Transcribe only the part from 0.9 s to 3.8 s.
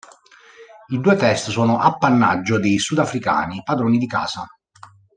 due test sono appannaggio dei Sudafricani